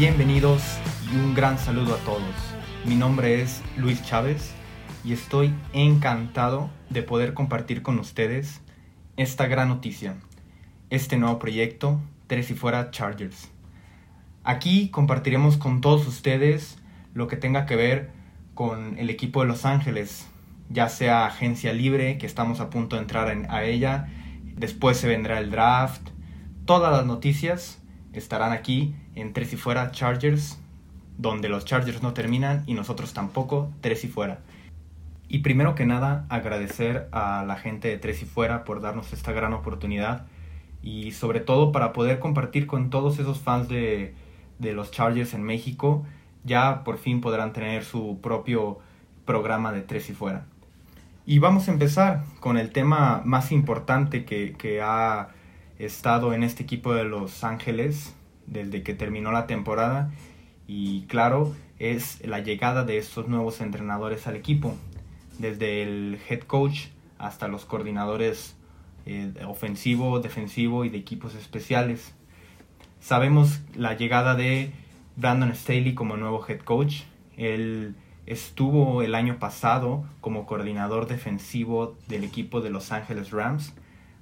[0.00, 0.62] Bienvenidos
[1.12, 2.22] y un gran saludo a todos.
[2.86, 4.54] Mi nombre es Luis Chávez
[5.04, 8.62] y estoy encantado de poder compartir con ustedes
[9.18, 10.16] esta gran noticia,
[10.88, 13.50] este nuevo proyecto, Tres y Fuera Chargers.
[14.42, 16.78] Aquí compartiremos con todos ustedes
[17.12, 18.10] lo que tenga que ver
[18.54, 20.26] con el equipo de Los Ángeles,
[20.70, 24.08] ya sea agencia libre, que estamos a punto de entrar a ella,
[24.56, 26.08] después se vendrá el draft,
[26.64, 27.82] todas las noticias
[28.14, 30.58] estarán aquí en Tres y Fuera Chargers,
[31.18, 34.40] donde los Chargers no terminan y nosotros tampoco, Tres y Fuera.
[35.28, 39.32] Y primero que nada, agradecer a la gente de Tres y Fuera por darnos esta
[39.32, 40.26] gran oportunidad
[40.82, 44.14] y sobre todo para poder compartir con todos esos fans de,
[44.58, 46.04] de los Chargers en México.
[46.42, 48.78] Ya por fin podrán tener su propio
[49.24, 50.46] programa de Tres y Fuera.
[51.26, 55.28] Y vamos a empezar con el tema más importante que, que ha
[55.78, 58.16] estado en este equipo de Los Ángeles
[58.50, 60.10] desde que terminó la temporada
[60.66, 64.76] y claro es la llegada de estos nuevos entrenadores al equipo,
[65.38, 66.88] desde el head coach
[67.18, 68.56] hasta los coordinadores
[69.06, 72.14] eh, ofensivo, defensivo y de equipos especiales.
[73.00, 74.72] Sabemos la llegada de
[75.16, 77.02] Brandon Staley como nuevo head coach.
[77.38, 77.94] Él
[78.26, 83.74] estuvo el año pasado como coordinador defensivo del equipo de Los Angeles Rams.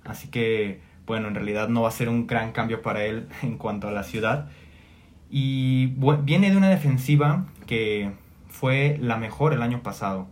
[0.04, 3.58] Así que bueno, en realidad no va a ser un gran cambio para él en
[3.58, 4.48] cuanto a la ciudad.
[5.30, 5.86] Y
[6.22, 8.12] viene de una defensiva que
[8.48, 10.28] fue la mejor el año pasado.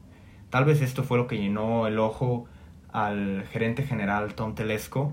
[0.50, 2.46] Tal vez esto fue lo que llenó el ojo
[2.92, 5.12] al gerente general Tom Telesco.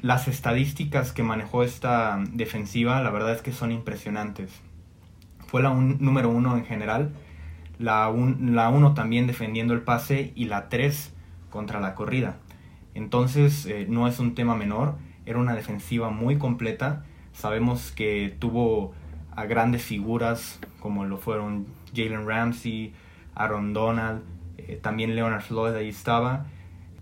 [0.00, 4.50] Las estadísticas que manejó esta defensiva, la verdad es que son impresionantes.
[5.46, 7.12] Fue la número uno en general,
[7.78, 11.14] la, la uno también defendiendo el pase y la tres
[11.48, 12.36] contra la corrida.
[12.96, 14.94] Entonces eh, no es un tema menor,
[15.26, 17.04] era una defensiva muy completa.
[17.34, 18.94] Sabemos que tuvo
[19.32, 22.94] a grandes figuras como lo fueron Jalen Ramsey,
[23.34, 24.22] Aaron Donald,
[24.56, 26.46] eh, también Leonard Floyd ahí estaba.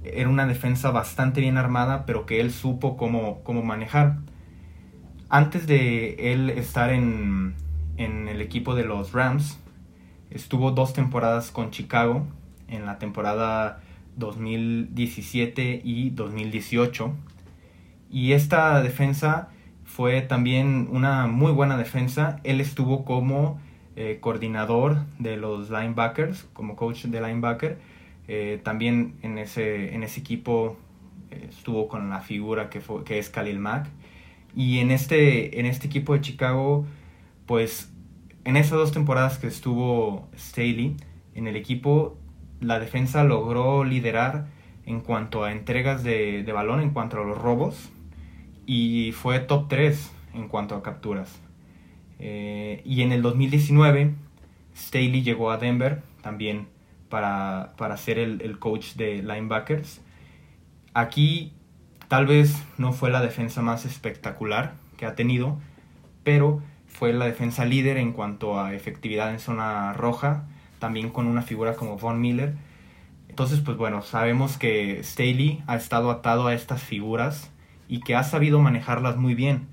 [0.02, 4.16] Era una defensa bastante bien armada, pero que él supo cómo, cómo manejar.
[5.28, 7.54] Antes de él estar en,
[7.98, 9.60] en el equipo de los Rams,
[10.30, 12.26] estuvo dos temporadas con Chicago.
[12.66, 13.80] En la temporada
[14.16, 17.12] 2017 y 2018.
[18.10, 19.48] Y esta defensa
[19.84, 22.40] fue también una muy buena defensa.
[22.44, 23.60] Él estuvo como
[23.96, 27.78] eh, coordinador de los linebackers, como coach de linebacker.
[28.26, 30.76] Eh, también en ese, en ese equipo
[31.30, 33.88] eh, estuvo con la figura que, fue, que es Khalil Mack.
[34.56, 36.86] Y en este, en este equipo de Chicago,
[37.46, 37.92] pues
[38.44, 40.96] en esas dos temporadas que estuvo Staley
[41.34, 42.16] en el equipo,
[42.60, 44.46] la defensa logró liderar
[44.86, 47.90] en cuanto a entregas de, balón, en cuanto a los robos,
[48.66, 51.40] y fue top 3 en cuanto a capturas.
[52.18, 54.14] Eh, y en el 2019,
[54.76, 56.68] Staley llegó a Denver también
[57.08, 60.00] para, para ser el, el, coach de linebackers.
[60.94, 61.52] Aquí
[62.08, 65.58] tal vez no fue la defensa más espectacular que ha tenido,
[66.22, 70.46] pero fue la defensa líder en cuanto a efectividad en zona roja
[70.84, 72.56] también con una figura como Von Miller.
[73.30, 77.50] Entonces, pues bueno, sabemos que Staley ha estado atado a estas figuras
[77.88, 79.66] y que ha sabido manejarlas muy bien.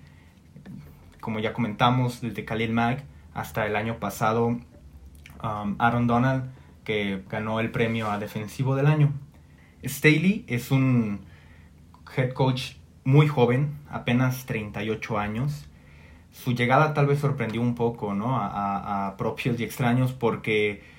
[1.20, 6.46] Como ya comentamos, desde Khalil Mack hasta el año pasado, um, Aaron Donald,
[6.86, 9.12] que ganó el premio a defensivo del año.
[9.84, 11.26] Staley es un
[12.16, 15.68] head coach muy joven, apenas 38 años.
[16.32, 18.38] Su llegada tal vez sorprendió un poco ¿no?
[18.38, 20.90] a, a propios y extraños porque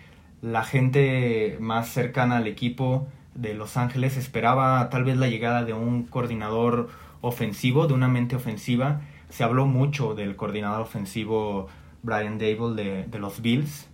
[0.42, 5.72] la gente más cercana al equipo de Los Ángeles esperaba tal vez la llegada de
[5.72, 9.00] un coordinador ofensivo, de una mente ofensiva.
[9.30, 11.68] Se habló mucho del coordinador ofensivo
[12.02, 13.88] Brian Dable de, los Bills.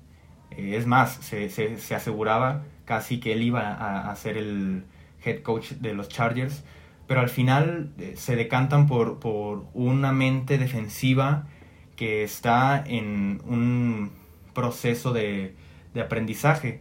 [0.51, 4.85] Eh, es más, se, se, aseguraba casi que él iba a, a, ser el
[5.23, 6.65] head coach de los Chargers.
[7.07, 11.47] Pero al final eh, se decantan por, por una mente defensiva
[11.95, 14.13] que está en un
[14.55, 15.55] proceso de,
[15.95, 16.81] de aprendizaje.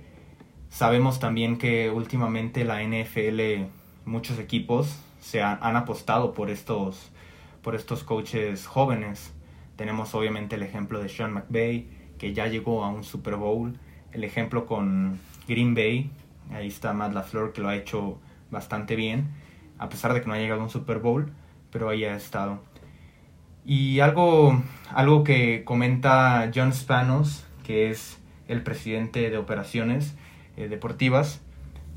[0.69, 3.67] Sabemos también que últimamente la NFL,
[4.05, 7.11] muchos equipos se han, apostado por estos,
[7.61, 9.33] por estos coaches jóvenes.
[9.75, 11.87] Tenemos obviamente el ejemplo de Sean McVay,
[12.17, 13.77] que ya llegó a un Super Bowl.
[14.11, 16.09] El ejemplo con Green Bay,
[16.51, 18.19] ahí está Matt LaFleur, que lo ha hecho
[18.51, 19.29] bastante bien,
[19.77, 21.31] a pesar de que no ha llegado a un Super Bowl,
[21.71, 22.59] pero ahí ha estado.
[23.65, 24.63] Y algo,
[24.93, 30.15] algo que comenta John Spanos, que es el presidente de operaciones
[30.55, 31.41] eh, deportivas,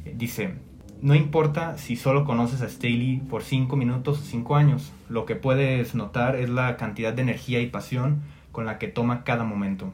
[0.04, 0.54] eh, dice,
[1.02, 5.36] no importa si solo conoces a Staley por 5 minutos o 5 años, lo que
[5.36, 9.92] puedes notar es la cantidad de energía y pasión con la que toma cada momento.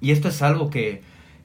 [0.00, 1.02] Y esto es algo que,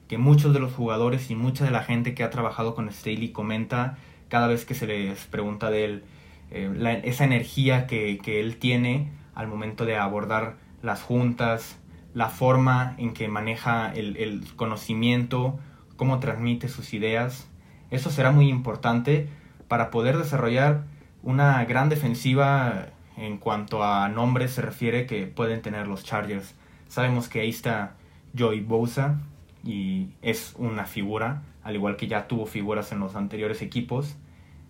[0.08, 3.30] que muchos de los jugadores y mucha de la gente que ha trabajado con Staley
[3.30, 3.98] comenta
[4.28, 6.04] cada vez que se les pregunta de él.
[6.50, 11.78] Eh, esa energía que, que él tiene al momento de abordar las juntas,
[12.14, 15.58] la forma en que maneja el, conocimiento,
[15.96, 17.48] cómo transmite sus ideas.
[17.90, 19.28] Eso será muy importante
[19.68, 20.84] para poder desarrollar
[21.22, 26.54] una gran defensiva en cuanto a nombres se refiere que pueden tener los Chargers.
[26.88, 27.94] Sabemos que ahí está
[28.36, 29.20] Joey Bosa
[29.64, 34.16] y es una figura, al igual que ya tuvo figuras en los anteriores equipos.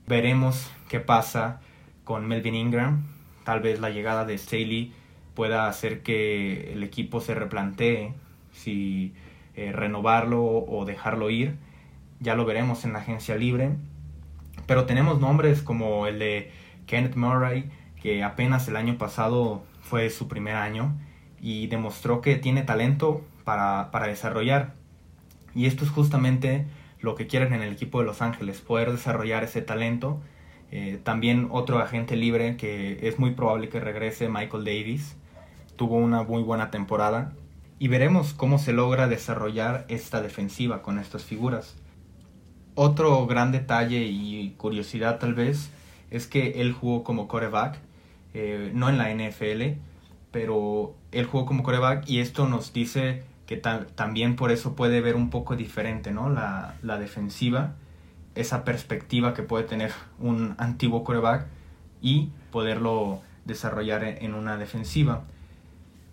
[0.06, 1.60] Veremos qué pasa
[2.04, 3.06] con Melvin Ingram.
[3.44, 4.92] Tal vez la llegada de Staley
[5.34, 8.14] pueda hacer que el equipo se replantee
[8.52, 9.14] si
[9.54, 11.56] eh, renovarlo o dejarlo ir.
[12.20, 13.70] Ya lo veremos en la agencia libre.
[14.66, 16.50] Pero tenemos nombres como el de
[16.86, 17.70] Kenneth Murray,
[18.00, 20.94] que apenas el año pasado fue su primer año
[21.40, 24.74] y demostró que tiene talento para, para desarrollar.
[25.54, 26.66] Y esto es justamente
[27.00, 30.20] lo que quieren en el equipo de Los Ángeles, poder desarrollar ese talento.
[30.70, 35.16] Eh, también otro agente libre que es muy probable que regrese, Michael Davis,
[35.82, 37.32] tuvo una muy buena temporada.
[37.80, 41.74] Y veremos cómo se logra desarrollar esta defensiva con estas figuras.
[42.76, 45.70] Otro gran detalle y curiosidad tal vez
[46.12, 47.80] es que él jugó como coreback,
[48.32, 49.80] eh, no en la NFL,
[50.30, 55.16] pero él jugó como coreback y esto nos dice que también por eso puede ver
[55.16, 56.30] un poco diferente ¿no?
[56.30, 57.74] la, la defensiva,
[58.36, 59.90] esa perspectiva que puede tener
[60.20, 61.48] un antiguo coreback
[62.00, 65.24] y poderlo desarrollar en una defensiva.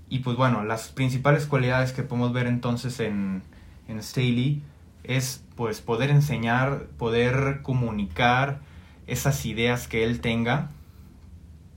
[0.09, 3.43] Y pues bueno, las principales cualidades que podemos ver entonces en,
[3.87, 4.63] en Staley
[5.03, 8.59] es pues poder enseñar, poder comunicar
[9.07, 10.71] esas ideas que él tenga.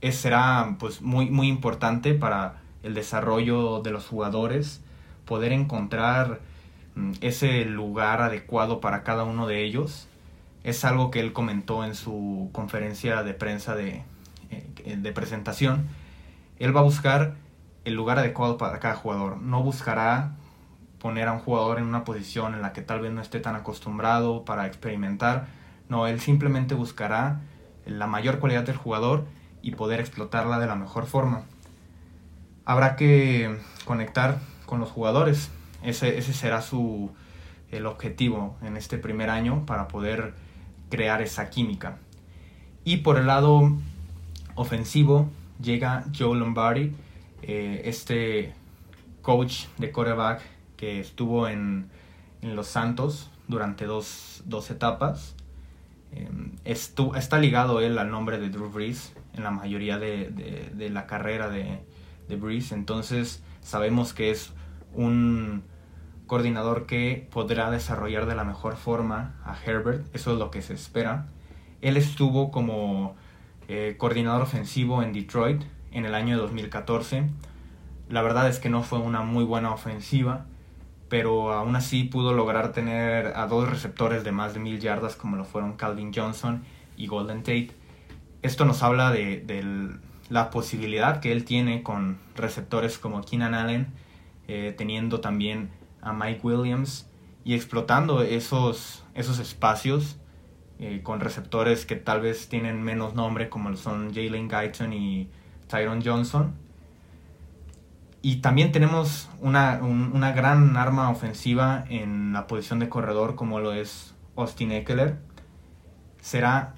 [0.01, 4.81] Es, será pues muy, muy importante para el desarrollo de los jugadores,
[5.25, 6.41] poder encontrar
[6.95, 10.07] mm, ese lugar adecuado para cada uno de ellos.
[10.63, 14.03] Es algo que él comentó en su conferencia de prensa de,
[14.49, 15.87] eh, de presentación.
[16.59, 17.35] Él va a buscar
[17.85, 19.37] el lugar adecuado para cada jugador.
[19.37, 20.35] No buscará
[20.99, 23.55] poner a un jugador en una posición en la que tal vez no esté tan
[23.55, 25.47] acostumbrado para experimentar.
[25.89, 27.41] No, él simplemente buscará
[27.85, 29.25] la mayor cualidad del jugador
[29.61, 31.43] y poder explotarla de la mejor forma.
[32.65, 35.51] Habrá que conectar con los jugadores.
[35.83, 37.11] Ese, ese será su,
[37.69, 40.33] el objetivo en este primer año para poder
[40.89, 41.97] crear esa química.
[42.85, 43.77] Y por el lado
[44.55, 45.29] ofensivo
[45.61, 46.95] llega Joe Lombardi,
[47.43, 48.53] eh, este
[49.21, 50.41] coach de quarterback
[50.77, 51.89] que estuvo en,
[52.41, 55.35] en Los Santos durante dos, dos etapas.
[56.11, 56.29] Eh,
[56.65, 61.49] está ligado él al nombre de Drew Brees en la mayoría de, de, la carrera
[61.49, 61.79] de,
[62.27, 62.71] de, Brees.
[62.71, 64.53] Entonces sabemos que es
[64.93, 65.63] un
[66.27, 70.05] coordinador que podrá desarrollar de la mejor forma a Herbert.
[70.15, 71.27] Eso es lo que se espera.
[71.81, 73.15] Él estuvo como
[73.67, 75.63] eh, coordinador ofensivo en Detroit
[75.93, 77.29] en el año 2014.
[78.09, 80.45] La verdad es que no fue una muy buena ofensiva
[81.13, 85.37] pero aún así pudo lograr tener a dos receptores de más de mil yardas como
[85.37, 86.63] lo fueron Calvin Johnson
[86.97, 87.69] y Golden Tate.
[88.41, 89.95] Esto nos habla de,
[90.29, 93.93] la posibilidad que él tiene con receptores como Keenan Allen,
[94.47, 95.69] eh, teniendo también
[96.01, 97.07] a Mike Williams
[97.45, 100.17] y explotando esos, esos espacios
[100.79, 105.29] eh, con receptores que tal vez tienen menos nombre como son Jalen Guyton y
[105.73, 106.53] Tyron Johnson
[108.21, 113.73] y también tenemos una, una, gran arma ofensiva en la posición de corredor como lo
[113.73, 115.17] es Austin Eckler.
[116.21, 116.75] Será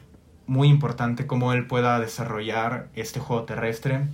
[0.47, 4.07] muy importante cómo él pueda desarrollar este juego terrestre,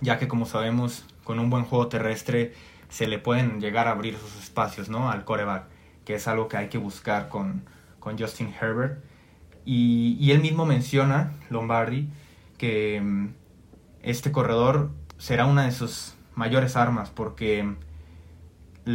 [0.00, 2.52] ya que como sabemos, con un buen juego terrestre
[2.88, 5.08] se le pueden llegar a abrir esos espacios ¿no?
[5.08, 5.66] al coreback,
[6.04, 7.62] que es algo que hay que buscar con,
[8.00, 9.02] con Justin Herbert.
[9.64, 12.08] Y, él mismo menciona, Lombardi,
[12.58, 13.39] que mm,
[14.02, 17.74] este corredor será una de sus mayores armas porque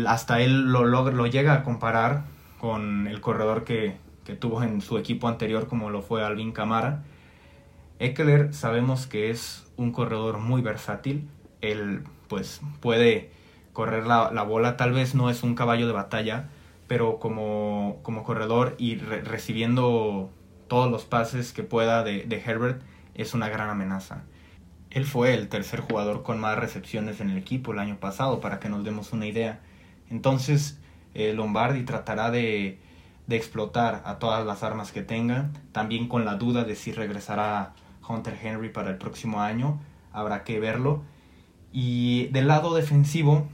[0.07, 2.23] hasta él lo, lo, llega a comparar
[2.59, 7.03] con el corredor que, que, tuvo en su equipo anterior como lo fue Alvin Camara.
[7.99, 11.29] Eckler sabemos que es un corredor muy versátil,
[11.61, 13.31] él pues puede
[13.73, 16.49] correr la, la bola, tal vez no es un caballo de batalla,
[16.87, 20.31] pero como, como corredor y recibiendo
[20.67, 22.81] todos los pases que pueda de Herbert
[23.13, 24.23] es una gran amenaza.
[24.91, 28.59] Él fue el tercer jugador con más recepciones en el equipo el año pasado, para
[28.59, 29.59] que nos demos una idea.
[30.09, 30.79] Entonces,
[31.13, 32.79] eh, Lombardi tratará de,
[33.27, 37.73] de, explotar a todas las armas que tenga, también con la duda de si regresará
[38.07, 39.79] Hunter Henry para el próximo año,
[40.13, 41.03] habrá que verlo.
[41.71, 43.47] Y del lado defensivo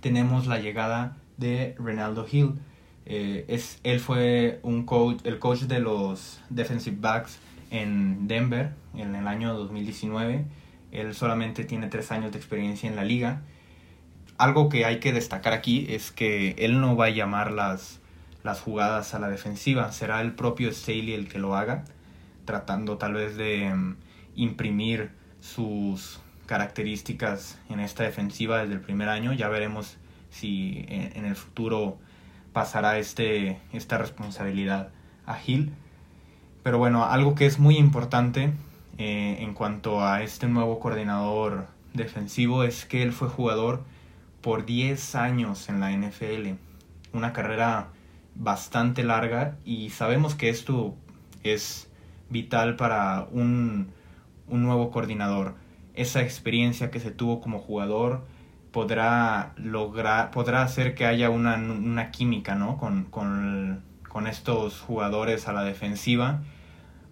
[0.00, 2.54] tenemos la llegada de Renaldo Hill.
[3.06, 7.38] Eh, es, él fue un coach, el coach de los defensive backs
[7.70, 10.44] en Denver en el año 2019.
[10.92, 13.42] Él solamente tiene tres años de experiencia en la liga.
[14.36, 18.00] Algo que hay que destacar aquí es que él no va a llamar las,
[18.42, 21.84] las jugadas a la defensiva, será el propio Staley el que lo haga,
[22.44, 23.96] tratando tal vez de mm,
[24.36, 25.10] imprimir
[25.40, 29.32] sus características en esta defensiva desde el primer año.
[29.32, 29.98] Ya veremos
[30.30, 31.98] si en, el futuro
[32.52, 34.90] pasará este, esta responsabilidad
[35.26, 35.72] a Hill.
[36.62, 38.52] Pero bueno, algo que es muy importante
[38.98, 43.84] eh, en cuanto a este nuevo coordinador defensivo es que él fue jugador
[44.40, 46.54] por 10 años en la NFL.
[47.12, 47.88] Una carrera
[48.34, 50.94] bastante larga y sabemos que esto
[51.42, 51.90] es
[52.30, 53.90] vital para un,
[54.48, 55.54] un nuevo coordinador.
[55.94, 58.24] Esa experiencia que se tuvo como jugador
[58.72, 62.76] podrá lograr, podrá hacer que haya una, una química ¿no?
[62.76, 66.42] con, con, con estos jugadores a la defensiva.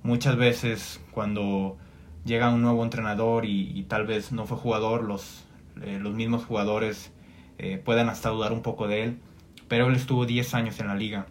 [0.03, 1.77] Muchas veces cuando
[2.25, 5.45] llega un nuevo entrenador y, tal vez no fue jugador, los,
[5.83, 7.13] eh, los mismos jugadores
[7.59, 9.21] eh, puedan hasta dudar un poco de él.
[9.69, 11.27] Pero él estuvo 10 años en la liga,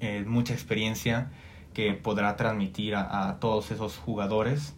[0.00, 1.30] eh, mucha experiencia
[1.72, 4.76] que podrá transmitir a, a, todos esos jugadores.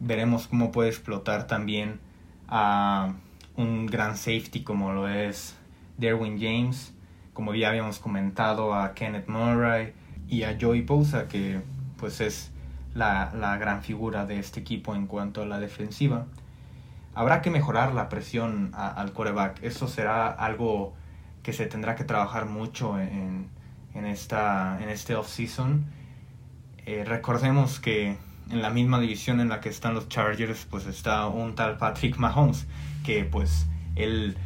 [0.00, 2.00] Veremos cómo puede explotar también
[2.48, 3.14] a
[3.56, 5.56] un gran safety como lo es
[5.98, 6.94] Derwin James,
[7.32, 9.92] como ya habíamos comentado a Kenneth Murray
[10.28, 11.60] y a Joey Bosa que
[11.96, 12.50] pues es
[12.94, 16.26] la, la gran figura de este equipo en cuanto a la defensiva.
[17.14, 19.62] Habrá que mejorar la presión al coreback.
[19.62, 20.94] Eso será algo
[21.42, 23.48] que se tendrá que trabajar mucho en,
[23.94, 25.86] en, esta, en este off-season.
[26.86, 28.16] Eh, recordemos que
[28.50, 32.16] en la misma división en la que están los Chargers, pues está un tal Patrick
[32.16, 32.66] Mahomes,
[33.04, 34.36] que pues él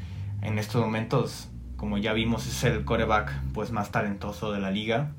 [0.42, 1.48] en estos momentos,
[1.84, 5.10] como ya vimos, es el coreback pues más talentoso de la liga.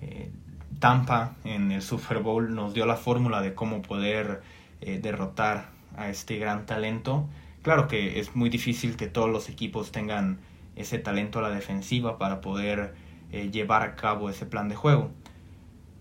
[0.00, 0.32] Eh,
[0.80, 4.42] Tampa en el Super Bowl nos dio la fórmula de cómo poder
[4.80, 7.28] eh, derrotar a este gran talento.
[7.62, 10.40] Claro que es muy difícil que todos los equipos tengan
[10.74, 12.94] ese talento a la defensiva para poder
[13.30, 15.12] eh, llevar a cabo ese plan de juego.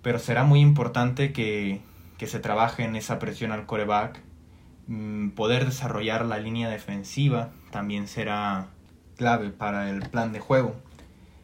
[0.01, 1.79] Pero será muy importante que,
[2.17, 4.19] que se trabaje en esa presión al coreback.
[4.87, 8.69] Mm, poder desarrollar la línea defensiva también será
[9.15, 10.75] clave para el plan de juego.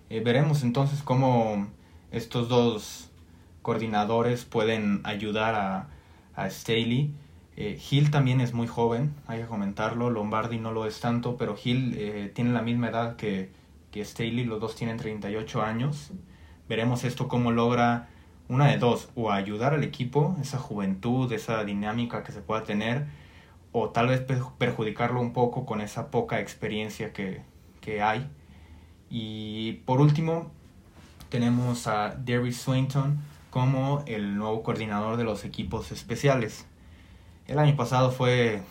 [0.10, 1.68] Eh, veremos entonces cómo
[2.12, 3.10] estos dos
[3.62, 5.88] coordinadores pueden ayudar a,
[6.36, 7.14] a Staley.
[7.58, 10.10] Eh, Hill también es muy joven, hay que comentarlo.
[10.10, 13.52] Lombardi no lo es tanto, pero Hill eh, tiene la misma edad que,
[13.92, 16.12] que Staley, los dos tienen 38 años.
[16.68, 18.10] Veremos esto cómo logra
[18.50, 23.06] una de dos, o ayudar al equipo, esa juventud, esa dinámica que se pueda tener,
[23.72, 24.22] o tal vez
[24.58, 27.44] perjudicarlo un poco con esa poca experiencia que,
[27.82, 28.30] que hay.
[29.10, 30.52] Y por último,
[31.30, 33.20] tenemos a Derry Swinton,
[33.50, 36.66] como el nuevo coordinador de los equipos especiales.
[37.48, 38.62] El año pasado fue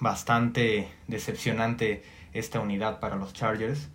[0.00, 3.88] bastante decepcionante esta unidad para los Chargers,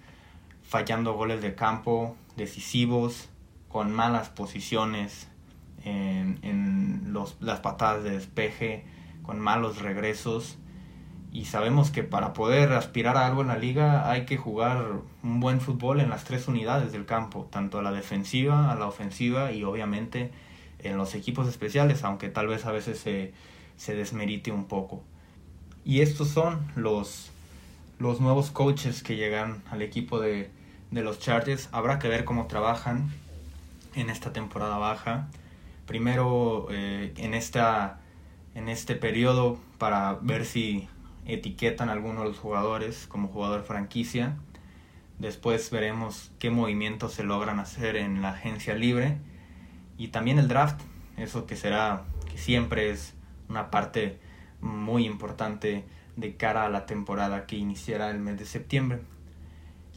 [0.62, 3.30] fallando goles de campo decisivos,
[3.70, 5.28] con malas posiciones
[5.84, 8.86] en, en los, las patadas de despeje,
[9.24, 10.58] con malos regresos.
[11.36, 15.42] Y sabemos que para poder aspirar a algo en la liga hay que jugar un
[15.42, 19.52] buen fútbol en las tres unidades del campo, tanto a la defensiva, a la ofensiva
[19.52, 20.32] y obviamente
[20.80, 23.34] en los equipos especiales, aunque tal vez a veces se,
[23.76, 25.04] se desmerite un poco.
[25.84, 27.32] Y estos son los,
[28.00, 30.50] los nuevos coaches que llegan al equipo de,
[30.92, 31.68] de los Chargers.
[31.74, 33.12] Habrá que ver cómo trabajan
[33.94, 35.28] en esta temporada baja.
[35.86, 38.00] Primero eh, en, esta,
[38.54, 40.88] en este periodo para ver si
[41.26, 44.38] etiquetan a alguno de los jugadores como jugador franquicia.
[45.20, 49.18] Después veremos qué movimientos se logran hacer en la agencia libre.
[49.98, 50.82] Y también el draft,
[51.18, 53.14] eso que será, que siempre es
[53.50, 54.20] una parte
[54.62, 59.00] muy importante de cara a la temporada que iniciará el mes de septiembre.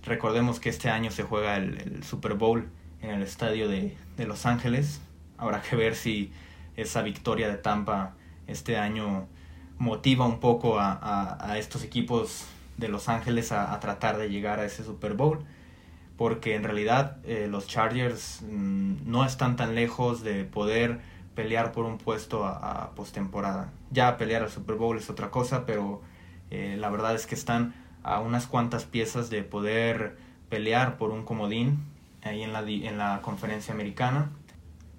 [0.04, 2.68] Recordemos que este año se juega el, Super Bowl
[3.02, 5.00] en el estadio de, de Los Ángeles.
[5.36, 6.32] Habrá que ver si
[6.76, 8.14] esa victoria de Tampa
[8.46, 9.26] este año
[9.78, 14.84] motiva un poco a, estos equipos de Los Ángeles a, tratar de llegar a ese
[14.84, 15.44] Super Bowl,
[16.16, 21.00] porque en realidad eh, los Chargers mm, no están tan lejos de poder
[21.34, 23.70] pelear por un puesto a, postemporada.
[23.90, 26.02] Ya pelear al Super Bowl es otra cosa, pero
[26.50, 30.16] eh, la verdad es que están a unas cuantas piezas de poder
[30.48, 31.78] pelear por un comodín
[32.22, 34.30] ahí en la, en la conferencia americana.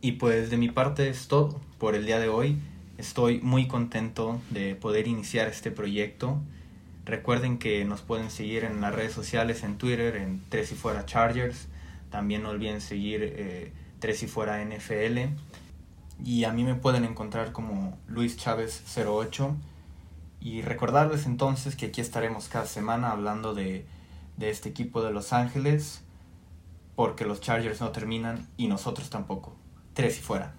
[0.01, 2.57] Y pues de mi parte es todo por el día de hoy.
[2.99, 6.37] Estoy muy contento de poder iniciar este proyecto.
[7.05, 11.05] Recuerden que nos pueden seguir en las redes sociales, en Twitter, en Tres y Fuera
[11.05, 11.69] Chargers.
[12.09, 15.17] También no olviden seguir eh, Tres y Fuera NFL.
[16.25, 19.55] Y a mí me pueden encontrar como Luis Chávez 08.
[20.41, 23.85] Y recordarles entonces que aquí estaremos cada semana hablando de,
[24.35, 26.01] de este equipo de Los Ángeles.
[26.97, 29.55] Porque los Chargers no terminan y nosotros tampoco.
[29.93, 30.58] Tres y fuera.